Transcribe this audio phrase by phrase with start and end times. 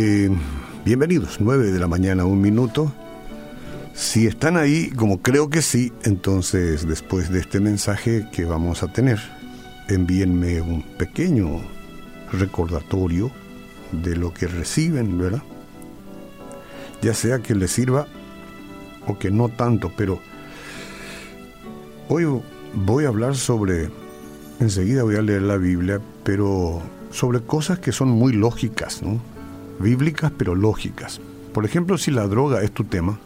[0.00, 0.30] Eh,
[0.84, 2.92] bienvenidos, 9 de la mañana, un minuto.
[3.94, 8.92] Si están ahí, como creo que sí, entonces después de este mensaje que vamos a
[8.92, 9.18] tener,
[9.88, 11.62] envíenme un pequeño
[12.30, 13.32] recordatorio
[13.90, 15.42] de lo que reciben, ¿verdad?
[17.02, 18.06] Ya sea que les sirva
[19.08, 20.20] o que no tanto, pero
[22.08, 22.24] hoy
[22.72, 23.88] voy a hablar sobre,
[24.60, 29.20] enseguida voy a leer la Biblia, pero sobre cosas que son muy lógicas, ¿no?
[29.80, 31.20] Bíblicas pero lógicas.
[31.52, 33.18] Por ejemplo, si la droga es tu tema,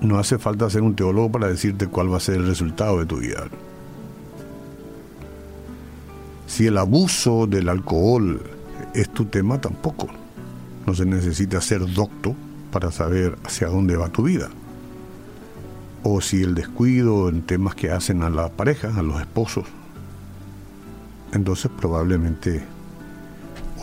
[0.00, 3.06] no hace falta ser un teólogo para decirte cuál va a ser el resultado de
[3.06, 3.48] tu vida.
[6.46, 8.40] Si el abuso del alcohol
[8.94, 10.08] es tu tema, tampoco.
[10.86, 12.34] No se necesita ser docto
[12.72, 14.48] para saber hacia dónde va tu vida.
[16.02, 19.66] O si el descuido en temas que hacen a la pareja, a los esposos,
[21.32, 22.64] entonces probablemente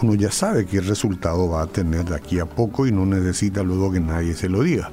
[0.01, 3.63] uno ya sabe qué resultado va a tener de aquí a poco y no necesita
[3.63, 4.91] luego que nadie se lo diga.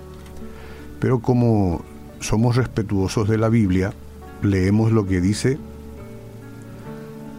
[1.00, 1.84] Pero como
[2.20, 3.92] somos respetuosos de la Biblia,
[4.42, 5.58] leemos lo que dice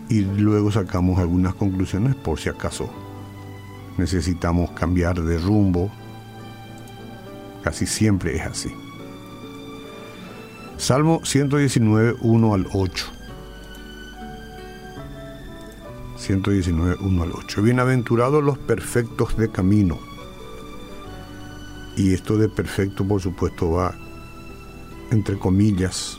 [0.09, 2.89] y luego sacamos algunas conclusiones por si acaso
[3.97, 5.91] necesitamos cambiar de rumbo.
[7.63, 8.69] Casi siempre es así.
[10.77, 13.14] Salmo 119, 1 al 8.
[16.25, 17.61] 119, 1 al 8.
[17.61, 19.99] Bienaventurados los perfectos de camino.
[21.95, 23.93] Y esto de perfecto, por supuesto, va
[25.11, 26.17] entre comillas.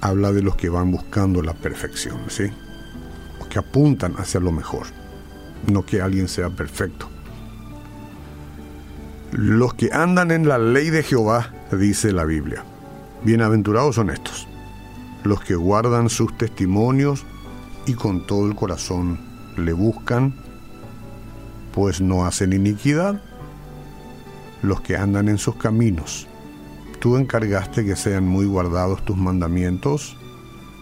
[0.00, 2.44] Habla de los que van buscando la perfección, ¿sí?
[3.40, 4.86] Los que apuntan hacia lo mejor,
[5.66, 7.08] no que alguien sea perfecto.
[9.32, 12.64] Los que andan en la ley de Jehová, dice la Biblia.
[13.24, 14.46] Bienaventurados son estos,
[15.24, 17.26] los que guardan sus testimonios
[17.86, 19.18] y con todo el corazón
[19.56, 20.34] le buscan,
[21.72, 23.20] pues no hacen iniquidad
[24.62, 26.26] los que andan en sus caminos.
[27.00, 30.16] Tú encargaste que sean muy guardados tus mandamientos.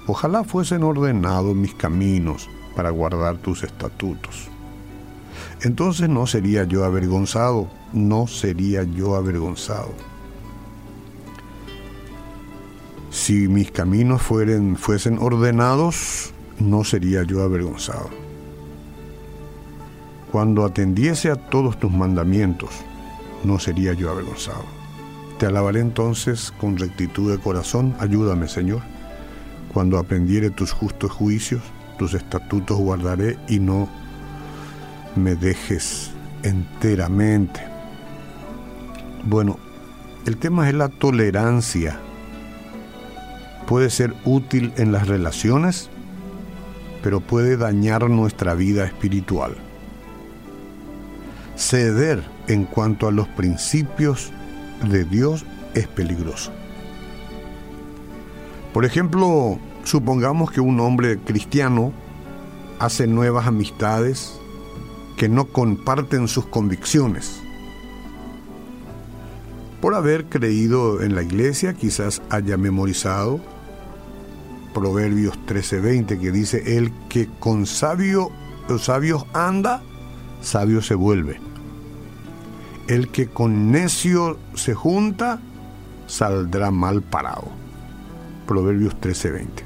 [0.06, 4.48] Ojalá fuesen ordenados mis caminos para guardar tus estatutos.
[5.62, 9.92] Entonces no sería yo avergonzado, no sería yo avergonzado.
[13.10, 18.10] Si mis caminos fueren, fuesen ordenados, no sería yo avergonzado.
[20.30, 22.70] Cuando atendiese a todos tus mandamientos,
[23.44, 24.64] no sería yo avergonzado.
[25.38, 28.80] Te alabaré entonces con rectitud de corazón, ayúdame Señor.
[29.74, 31.62] Cuando aprendiere tus justos juicios,
[31.98, 33.88] tus estatutos guardaré y no
[35.16, 36.12] me dejes
[36.42, 37.60] enteramente.
[39.24, 39.58] Bueno,
[40.26, 41.98] el tema es la tolerancia.
[43.66, 45.90] Puede ser útil en las relaciones,
[47.02, 49.56] pero puede dañar nuestra vida espiritual.
[51.56, 54.32] Ceder en cuanto a los principios
[54.88, 56.52] de Dios es peligroso.
[58.72, 61.92] Por ejemplo, supongamos que un hombre cristiano
[62.78, 64.38] hace nuevas amistades
[65.16, 67.40] que no comparten sus convicciones.
[69.80, 73.40] Por haber creído en la iglesia, quizás haya memorizado
[74.72, 78.30] Proverbios 13:20 que dice, el que con sabio,
[78.68, 79.82] los sabios anda,
[80.40, 81.40] sabio se vuelve.
[82.88, 85.40] El que con necio se junta,
[86.06, 87.48] saldrá mal parado.
[88.46, 89.64] Proverbios 13:20.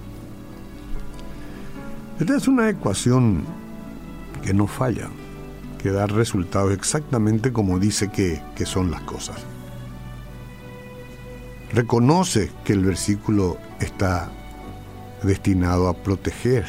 [2.20, 3.44] Esta es una ecuación
[4.42, 5.08] que no falla,
[5.78, 9.36] que da resultados exactamente como dice que, que son las cosas.
[11.72, 14.30] Reconoce que el versículo está
[15.22, 16.64] destinado a proteger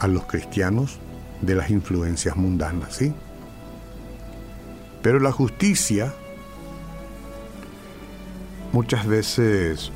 [0.00, 0.98] a los cristianos
[1.40, 3.12] de las influencias mundanas, ¿sí?
[5.02, 6.12] Pero la justicia
[8.72, 9.90] muchas veces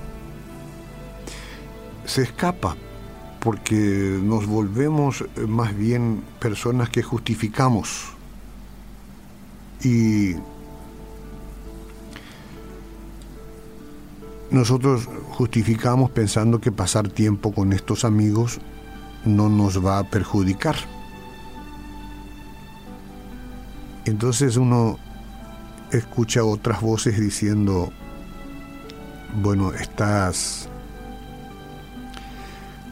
[2.05, 2.77] se escapa
[3.41, 3.75] porque
[4.23, 8.09] nos volvemos más bien personas que justificamos
[9.83, 10.35] y
[14.51, 18.61] nosotros justificamos pensando que pasar tiempo con estos amigos
[19.25, 20.77] no nos va a perjudicar.
[24.05, 24.99] Entonces uno
[25.91, 27.93] escucha otras voces diciendo,
[29.43, 30.69] bueno, estás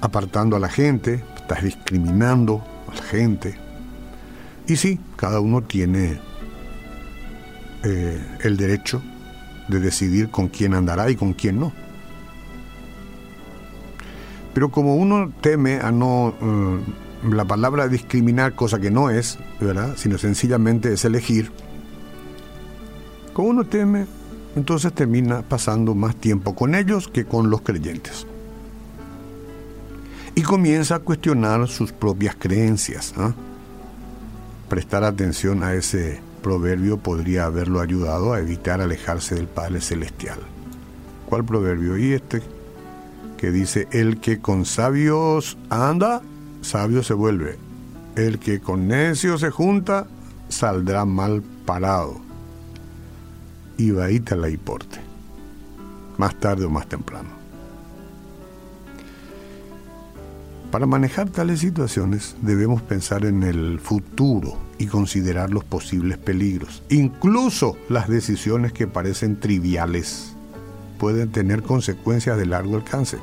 [0.01, 3.57] apartando a la gente, estás discriminando a la gente.
[4.67, 6.19] Y sí, cada uno tiene
[7.85, 9.03] eh, el derecho
[9.69, 11.73] de decidir con quién andará y con quién no.
[14.53, 16.81] Pero como uno teme a no eh,
[17.31, 19.95] la palabra discriminar, cosa que no es, ¿verdad?
[19.97, 21.51] Sino sencillamente es elegir.
[23.33, 24.07] Como uno teme,
[24.55, 28.27] entonces termina pasando más tiempo con ellos que con los creyentes.
[30.37, 33.15] Y comienza a cuestionar sus propias creencias.
[33.17, 33.35] ¿ah?
[34.69, 40.39] Prestar atención a ese proverbio podría haberlo ayudado a evitar alejarse del Padre Celestial.
[41.25, 41.97] ¿Cuál proverbio?
[41.97, 42.43] Y este
[43.39, 46.21] que dice, el que con sabios anda,
[46.61, 47.59] sabio se vuelve.
[48.15, 50.07] El que con necios se junta,
[50.51, 52.21] saldrá mal parado.
[53.79, 55.01] Y va a la hiporte,
[56.19, 57.31] más tarde o más temprano.
[60.71, 66.83] Para manejar tales situaciones debemos pensar en el futuro y considerar los posibles peligros.
[66.89, 70.35] Incluso las decisiones que parecen triviales
[70.99, 73.19] pueden tener consecuencias de largo alcance.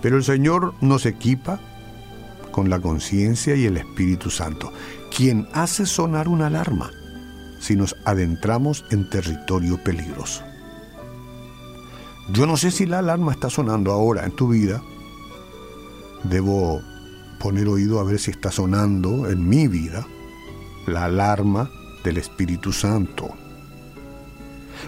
[0.00, 1.60] Pero el Señor nos equipa
[2.50, 4.72] con la conciencia y el Espíritu Santo,
[5.16, 6.90] quien hace sonar una alarma
[7.60, 10.42] si nos adentramos en territorio peligroso.
[12.32, 14.82] Yo no sé si la alarma está sonando ahora en tu vida.
[16.24, 16.80] Debo
[17.42, 20.06] poner oído a ver si está sonando en mi vida
[20.86, 21.68] la alarma
[22.04, 23.30] del Espíritu Santo.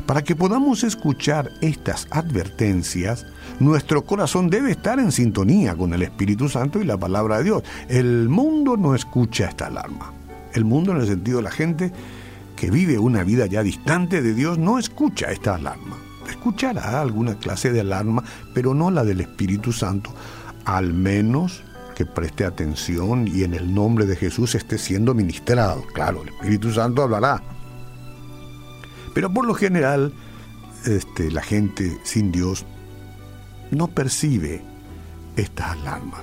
[0.07, 3.27] Para que podamos escuchar estas advertencias,
[3.59, 7.65] nuestro corazón debe estar en sintonía con el Espíritu Santo y la palabra de Dios.
[7.89, 10.13] El mundo no escucha esta alarma.
[10.53, 11.93] El mundo en el sentido de la gente
[12.55, 15.97] que vive una vida ya distante de Dios no escucha esta alarma.
[16.29, 18.23] Escuchará alguna clase de alarma,
[18.55, 20.15] pero no la del Espíritu Santo,
[20.65, 21.65] al menos
[21.95, 25.83] que preste atención y en el nombre de Jesús esté siendo ministrado.
[25.95, 27.43] Claro, el Espíritu Santo hablará.
[29.15, 30.13] Pero por lo general,
[30.85, 32.67] este, la gente sin Dios
[33.71, 34.63] no percibe
[35.37, 36.21] estas alarmas.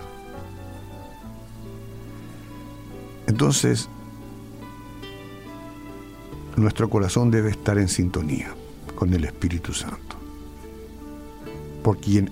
[3.28, 3.90] Entonces,
[6.58, 8.54] nuestro corazón debe estar en sintonía
[8.96, 10.18] con el Espíritu Santo.
[11.82, 12.30] Porque,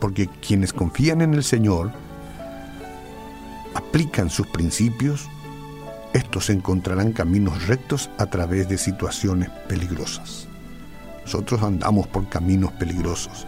[0.00, 1.92] porque quienes confían en el Señor
[3.92, 5.28] aplican sus principios,
[6.14, 10.48] estos encontrarán caminos rectos a través de situaciones peligrosas.
[11.26, 13.46] Nosotros andamos por caminos peligrosos,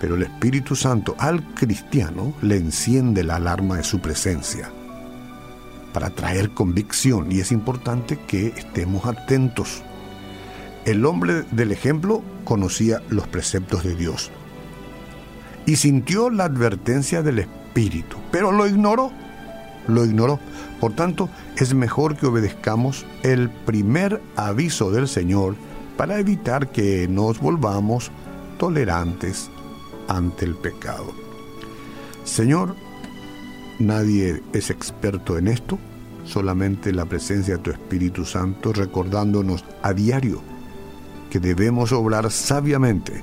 [0.00, 4.68] pero el Espíritu Santo al cristiano le enciende la alarma de su presencia
[5.92, 9.84] para traer convicción y es importante que estemos atentos.
[10.84, 14.32] El hombre del ejemplo conocía los preceptos de Dios
[15.66, 19.12] y sintió la advertencia del Espíritu, pero lo ignoró,
[19.88, 20.38] lo ignoró.
[20.80, 25.56] Por tanto, es mejor que obedezcamos el primer aviso del Señor
[25.96, 28.10] para evitar que nos volvamos
[28.58, 29.50] tolerantes
[30.08, 31.12] ante el pecado.
[32.24, 32.74] Señor,
[33.78, 35.78] Nadie es experto en esto,
[36.24, 40.40] solamente la presencia de tu Espíritu Santo recordándonos a diario
[41.28, 43.22] que debemos obrar sabiamente.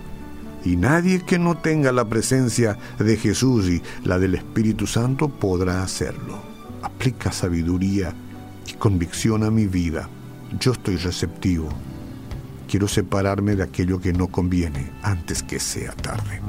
[0.63, 5.81] Y nadie que no tenga la presencia de Jesús y la del Espíritu Santo podrá
[5.81, 6.52] hacerlo.
[6.83, 8.13] Aplica sabiduría
[8.67, 10.07] y convicción a mi vida.
[10.59, 11.69] Yo estoy receptivo.
[12.67, 16.41] Quiero separarme de aquello que no conviene antes que sea tarde.